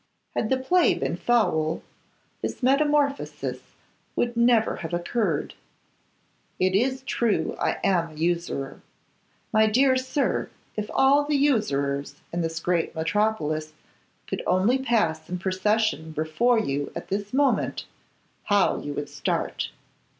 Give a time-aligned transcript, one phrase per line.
[0.35, 1.83] Had the play been foul,
[2.41, 3.59] this metamorphosis
[4.15, 5.53] would never have occurred.
[6.57, 8.81] It is true I am an usurer.
[9.53, 13.73] My dear sir, if all the usurers in this great metropolis
[14.25, 17.85] could only pass in procession before you at this moment,
[18.45, 19.69] how you would start!